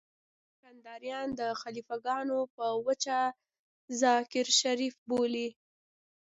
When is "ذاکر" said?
4.01-4.45